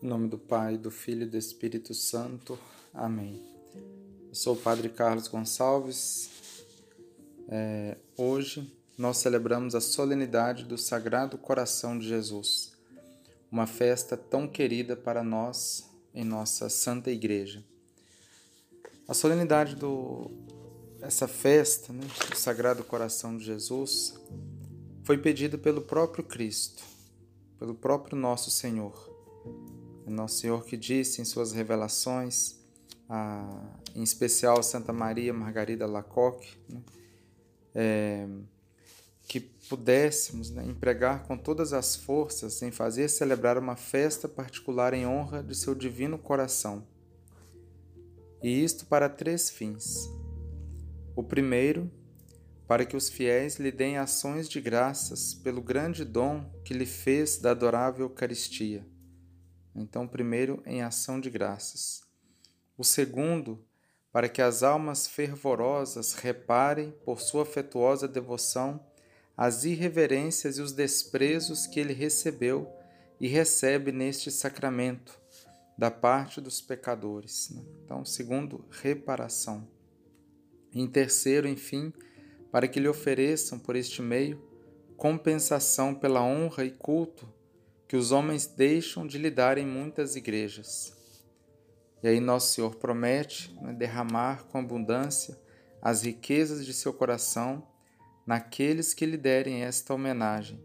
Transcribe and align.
Em 0.00 0.06
nome 0.06 0.28
do 0.28 0.38
Pai, 0.38 0.78
do 0.78 0.92
Filho 0.92 1.24
e 1.24 1.28
do 1.28 1.36
Espírito 1.36 1.92
Santo. 1.92 2.56
Amém. 2.94 3.42
Eu 4.28 4.34
sou 4.34 4.54
o 4.54 4.56
Padre 4.56 4.88
Carlos 4.88 5.26
Gonçalves. 5.26 6.30
É, 7.48 7.96
hoje 8.16 8.72
nós 8.96 9.18
celebramos 9.18 9.74
a 9.74 9.80
solenidade 9.80 10.64
do 10.64 10.78
Sagrado 10.78 11.36
Coração 11.36 11.98
de 11.98 12.06
Jesus, 12.06 12.70
uma 13.50 13.66
festa 13.66 14.16
tão 14.16 14.46
querida 14.46 14.94
para 14.96 15.24
nós 15.24 15.90
em 16.14 16.24
nossa 16.24 16.68
Santa 16.68 17.10
Igreja. 17.10 17.64
A 19.08 19.14
solenidade 19.14 19.74
do 19.74 20.30
essa 21.02 21.26
festa, 21.26 21.92
né, 21.92 22.06
do 22.30 22.36
Sagrado 22.36 22.84
Coração 22.84 23.36
de 23.36 23.44
Jesus, 23.44 24.14
foi 25.02 25.18
pedida 25.18 25.58
pelo 25.58 25.80
próprio 25.80 26.22
Cristo, 26.22 26.84
pelo 27.58 27.74
próprio 27.74 28.16
nosso 28.16 28.48
Senhor. 28.48 29.17
Nosso 30.08 30.40
Senhor 30.40 30.64
que 30.64 30.76
disse 30.76 31.20
em 31.20 31.24
suas 31.24 31.52
revelações, 31.52 32.56
a, 33.08 33.48
em 33.94 34.02
especial 34.02 34.62
Santa 34.62 34.92
Maria 34.92 35.32
Margarida 35.32 35.86
Lacoque, 35.86 36.56
né, 36.68 36.82
é, 37.74 38.26
que 39.26 39.40
pudéssemos 39.40 40.50
né, 40.50 40.64
empregar 40.64 41.24
com 41.24 41.36
todas 41.36 41.72
as 41.72 41.94
forças 41.96 42.62
em 42.62 42.70
fazer 42.70 43.08
celebrar 43.08 43.58
uma 43.58 43.76
festa 43.76 44.28
particular 44.28 44.94
em 44.94 45.06
honra 45.06 45.42
de 45.42 45.54
seu 45.54 45.74
divino 45.74 46.18
coração. 46.18 46.86
E 48.42 48.62
isto 48.62 48.86
para 48.86 49.08
três 49.08 49.50
fins. 49.50 50.08
O 51.14 51.22
primeiro, 51.22 51.90
para 52.66 52.84
que 52.84 52.96
os 52.96 53.08
fiéis 53.08 53.56
lhe 53.56 53.72
deem 53.72 53.98
ações 53.98 54.48
de 54.48 54.60
graças 54.60 55.34
pelo 55.34 55.60
grande 55.60 56.04
dom 56.04 56.44
que 56.64 56.72
lhe 56.72 56.86
fez 56.86 57.38
da 57.38 57.50
adorável 57.50 58.06
Eucaristia 58.06 58.86
então, 59.78 60.06
primeiro, 60.06 60.62
em 60.66 60.82
ação 60.82 61.20
de 61.20 61.30
graças. 61.30 62.02
O 62.76 62.84
segundo, 62.84 63.64
para 64.12 64.28
que 64.28 64.42
as 64.42 64.62
almas 64.62 65.06
fervorosas 65.06 66.14
reparem, 66.14 66.92
por 67.04 67.20
sua 67.20 67.42
afetuosa 67.42 68.08
devoção, 68.08 68.84
as 69.36 69.64
irreverências 69.64 70.58
e 70.58 70.60
os 70.60 70.72
desprezos 70.72 71.66
que 71.66 71.78
ele 71.78 71.92
recebeu 71.92 72.68
e 73.20 73.28
recebe 73.28 73.92
neste 73.92 74.30
sacramento 74.30 75.20
da 75.76 75.90
parte 75.90 76.40
dos 76.40 76.60
pecadores. 76.60 77.50
Né? 77.50 77.62
Então, 77.84 78.04
segundo, 78.04 78.64
reparação. 78.70 79.68
Em 80.72 80.86
terceiro, 80.86 81.46
enfim, 81.46 81.92
para 82.50 82.66
que 82.66 82.80
lhe 82.80 82.88
ofereçam 82.88 83.58
por 83.58 83.76
este 83.76 84.02
meio 84.02 84.42
compensação 84.96 85.94
pela 85.94 86.22
honra 86.22 86.64
e 86.64 86.72
culto 86.72 87.32
que 87.88 87.96
os 87.96 88.12
homens 88.12 88.46
deixam 88.46 89.06
de 89.06 89.16
lhe 89.16 89.32
em 89.56 89.66
muitas 89.66 90.14
igrejas. 90.14 90.92
E 92.02 92.08
aí 92.08 92.20
Nosso 92.20 92.52
Senhor 92.52 92.76
promete 92.76 93.52
né, 93.60 93.72
derramar 93.72 94.44
com 94.44 94.58
abundância 94.58 95.36
as 95.80 96.02
riquezas 96.02 96.64
de 96.66 96.72
seu 96.74 96.92
coração 96.92 97.66
naqueles 98.26 98.92
que 98.92 99.06
lhe 99.06 99.16
derem 99.16 99.62
esta 99.62 99.94
homenagem, 99.94 100.62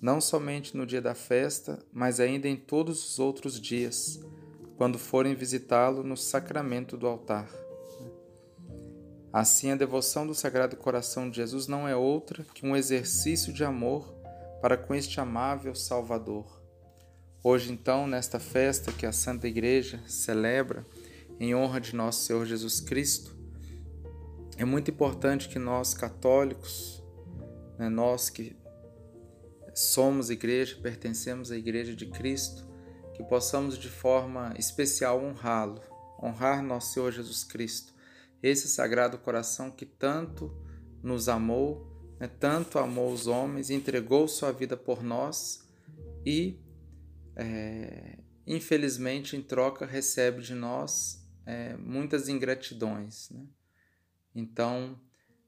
não 0.00 0.20
somente 0.20 0.76
no 0.76 0.84
dia 0.84 1.00
da 1.00 1.14
festa, 1.14 1.78
mas 1.90 2.20
ainda 2.20 2.46
em 2.46 2.56
todos 2.56 3.02
os 3.04 3.18
outros 3.18 3.58
dias, 3.58 4.20
quando 4.76 4.98
forem 4.98 5.34
visitá-lo 5.34 6.04
no 6.04 6.16
sacramento 6.16 6.96
do 6.96 7.06
altar. 7.06 7.48
Assim, 9.32 9.70
a 9.70 9.76
devoção 9.76 10.26
do 10.26 10.34
Sagrado 10.34 10.76
Coração 10.76 11.30
de 11.30 11.36
Jesus 11.36 11.66
não 11.66 11.88
é 11.88 11.96
outra 11.96 12.44
que 12.54 12.66
um 12.66 12.76
exercício 12.76 13.52
de 13.52 13.64
amor 13.64 14.14
para 14.60 14.76
com 14.76 14.94
este 14.94 15.20
amável 15.20 15.74
Salvador. 15.74 16.57
Hoje, 17.42 17.70
então, 17.72 18.08
nesta 18.08 18.40
festa 18.40 18.90
que 18.90 19.06
a 19.06 19.12
Santa 19.12 19.46
Igreja 19.46 20.02
celebra 20.08 20.84
em 21.38 21.54
honra 21.54 21.80
de 21.80 21.94
nosso 21.94 22.24
Senhor 22.24 22.44
Jesus 22.44 22.80
Cristo, 22.80 23.32
é 24.56 24.64
muito 24.64 24.90
importante 24.90 25.48
que 25.48 25.58
nós 25.58 25.94
católicos, 25.94 27.00
né, 27.78 27.88
nós 27.88 28.28
que 28.28 28.56
somos 29.72 30.30
igreja, 30.30 30.80
pertencemos 30.82 31.52
à 31.52 31.56
Igreja 31.56 31.94
de 31.94 32.06
Cristo, 32.06 32.66
que 33.14 33.22
possamos 33.22 33.78
de 33.78 33.88
forma 33.88 34.52
especial 34.58 35.22
honrá-lo, 35.22 35.80
honrar 36.20 36.60
nosso 36.60 36.94
Senhor 36.94 37.12
Jesus 37.12 37.44
Cristo, 37.44 37.94
esse 38.42 38.66
sagrado 38.66 39.16
coração 39.16 39.70
que 39.70 39.86
tanto 39.86 40.52
nos 41.00 41.28
amou, 41.28 41.86
né, 42.18 42.26
tanto 42.26 42.80
amou 42.80 43.12
os 43.12 43.28
homens, 43.28 43.70
entregou 43.70 44.26
sua 44.26 44.50
vida 44.50 44.76
por 44.76 45.04
nós 45.04 45.64
e 46.26 46.58
é, 47.38 48.18
infelizmente, 48.44 49.36
em 49.36 49.42
troca, 49.42 49.86
recebe 49.86 50.42
de 50.42 50.54
nós 50.54 51.24
é, 51.46 51.76
muitas 51.76 52.28
ingratidões. 52.28 53.30
Né? 53.30 53.46
Então, 54.34 55.00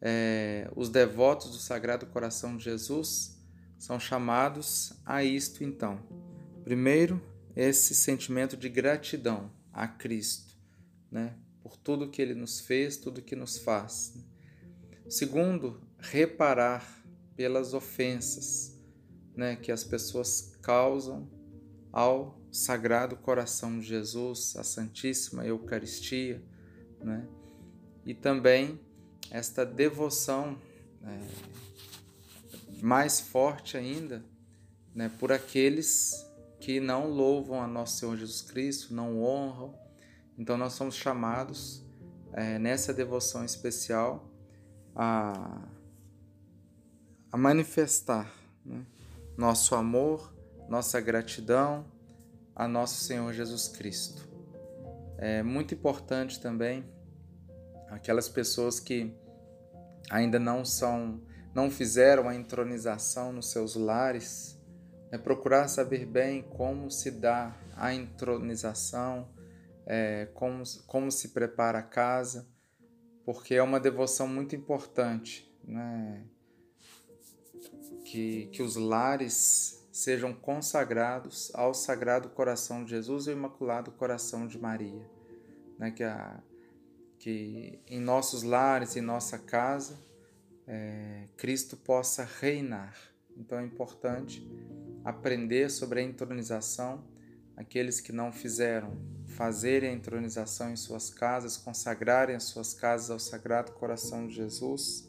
é, 0.00 0.70
os 0.74 0.88
devotos 0.88 1.50
do 1.50 1.58
Sagrado 1.58 2.06
Coração 2.06 2.56
de 2.56 2.64
Jesus 2.64 3.38
são 3.78 4.00
chamados 4.00 4.94
a 5.04 5.22
isto, 5.22 5.62
então. 5.62 6.02
Primeiro, 6.64 7.22
esse 7.54 7.94
sentimento 7.94 8.56
de 8.56 8.70
gratidão 8.70 9.52
a 9.70 9.86
Cristo, 9.86 10.56
né? 11.10 11.36
por 11.62 11.76
tudo 11.76 12.10
que 12.10 12.22
Ele 12.22 12.34
nos 12.34 12.60
fez, 12.60 12.96
tudo 12.96 13.20
que 13.20 13.36
nos 13.36 13.58
faz. 13.58 14.14
Segundo, 15.08 15.86
reparar 15.98 17.04
pelas 17.36 17.74
ofensas 17.74 18.74
né, 19.36 19.56
que 19.56 19.72
as 19.72 19.84
pessoas 19.84 20.56
causam 20.62 21.28
ao 21.94 22.36
Sagrado 22.50 23.14
Coração 23.14 23.78
de 23.78 23.86
Jesus, 23.86 24.56
à 24.56 24.64
Santíssima 24.64 25.46
Eucaristia, 25.46 26.42
né? 27.00 27.24
e 28.04 28.12
também 28.12 28.80
esta 29.30 29.64
devoção 29.64 30.58
é, 31.04 31.20
mais 32.82 33.20
forte 33.20 33.76
ainda 33.76 34.24
né, 34.92 35.08
por 35.20 35.30
aqueles 35.30 36.28
que 36.58 36.80
não 36.80 37.08
louvam 37.08 37.62
a 37.62 37.68
nosso 37.68 38.00
Senhor 38.00 38.16
Jesus 38.16 38.42
Cristo, 38.42 38.92
não 38.92 39.22
honram. 39.22 39.78
Então, 40.36 40.56
nós 40.56 40.72
somos 40.72 40.96
chamados 40.96 41.80
é, 42.32 42.58
nessa 42.58 42.92
devoção 42.92 43.44
especial 43.44 44.28
a, 44.96 45.62
a 47.30 47.36
manifestar 47.36 48.34
né, 48.64 48.84
nosso 49.36 49.76
amor 49.76 50.33
nossa 50.68 51.00
gratidão 51.00 51.84
a 52.54 52.66
nosso 52.68 53.04
Senhor 53.04 53.32
Jesus 53.32 53.68
Cristo. 53.68 54.28
É 55.18 55.42
muito 55.42 55.74
importante 55.74 56.40
também 56.40 56.84
aquelas 57.88 58.28
pessoas 58.28 58.80
que 58.80 59.14
ainda 60.10 60.38
não 60.38 60.64
são, 60.64 61.22
não 61.54 61.70
fizeram 61.70 62.28
a 62.28 62.34
entronização 62.34 63.32
nos 63.32 63.50
seus 63.50 63.74
lares, 63.74 64.58
é 65.10 65.18
procurar 65.18 65.68
saber 65.68 66.04
bem 66.04 66.42
como 66.42 66.90
se 66.90 67.10
dá 67.10 67.56
a 67.76 67.94
entronização, 67.94 69.28
é, 69.86 70.26
como, 70.34 70.62
como 70.86 71.10
se 71.10 71.28
prepara 71.28 71.78
a 71.78 71.82
casa, 71.82 72.48
porque 73.24 73.54
é 73.54 73.62
uma 73.62 73.80
devoção 73.80 74.26
muito 74.26 74.56
importante, 74.56 75.50
né? 75.64 76.24
que, 78.04 78.46
que 78.46 78.62
os 78.62 78.76
lares 78.76 79.83
sejam 79.94 80.34
consagrados 80.34 81.52
ao 81.54 81.72
Sagrado 81.72 82.28
Coração 82.28 82.82
de 82.82 82.90
Jesus 82.90 83.28
e 83.28 83.30
ao 83.30 83.36
Imaculado 83.36 83.92
Coração 83.92 84.44
de 84.44 84.58
Maria. 84.58 85.08
Né? 85.78 85.92
Que, 85.92 86.02
a, 86.02 86.42
que 87.16 87.78
em 87.86 88.00
nossos 88.00 88.42
lares, 88.42 88.96
em 88.96 89.00
nossa 89.00 89.38
casa, 89.38 89.96
é, 90.66 91.28
Cristo 91.36 91.76
possa 91.76 92.28
reinar. 92.40 92.96
Então 93.36 93.56
é 93.56 93.62
importante 93.62 94.44
aprender 95.04 95.70
sobre 95.70 96.00
a 96.00 96.02
entronização. 96.02 97.04
Aqueles 97.56 98.00
que 98.00 98.10
não 98.10 98.32
fizeram, 98.32 98.98
fazerem 99.28 99.90
a 99.90 99.92
entronização 99.92 100.72
em 100.72 100.76
suas 100.76 101.08
casas, 101.08 101.56
consagrarem 101.56 102.34
as 102.34 102.42
suas 102.42 102.74
casas 102.74 103.12
ao 103.12 103.20
Sagrado 103.20 103.70
Coração 103.70 104.26
de 104.26 104.34
Jesus, 104.34 105.08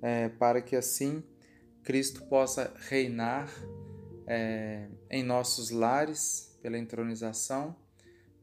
é, 0.00 0.30
para 0.30 0.62
que 0.62 0.74
assim 0.74 1.22
Cristo 1.82 2.22
possa 2.24 2.72
reinar 2.88 3.50
é, 4.28 4.86
em 5.10 5.22
nossos 5.22 5.70
lares 5.70 6.54
pela 6.60 6.76
entronização 6.76 7.74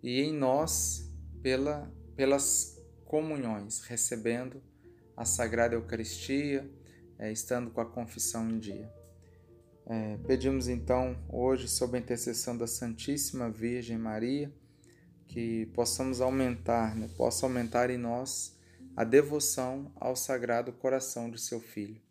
e 0.01 0.19
em 0.19 0.33
nós 0.33 1.13
pela, 1.43 1.91
pelas 2.15 2.81
comunhões, 3.05 3.81
recebendo 3.81 4.61
a 5.15 5.23
Sagrada 5.23 5.75
Eucaristia, 5.75 6.67
é, 7.19 7.31
estando 7.31 7.69
com 7.69 7.79
a 7.79 7.85
confissão 7.85 8.49
em 8.49 8.57
dia. 8.57 8.91
É, 9.85 10.17
pedimos 10.25 10.67
então 10.67 11.15
hoje, 11.29 11.67
sob 11.67 11.95
a 11.95 12.01
intercessão 12.01 12.57
da 12.57 12.65
Santíssima 12.65 13.51
Virgem 13.51 13.99
Maria, 13.99 14.51
que 15.27 15.67
possamos 15.67 16.19
aumentar, 16.19 16.95
né, 16.95 17.07
possa 17.15 17.45
aumentar 17.45 17.91
em 17.91 17.97
nós 17.97 18.57
a 18.97 19.03
devoção 19.03 19.91
ao 19.95 20.15
Sagrado 20.15 20.73
Coração 20.73 21.29
de 21.29 21.39
Seu 21.39 21.59
Filho. 21.59 22.01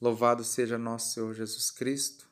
Louvado 0.00 0.42
seja 0.42 0.76
nosso 0.76 1.14
Senhor 1.14 1.32
Jesus 1.32 1.70
Cristo 1.70 2.31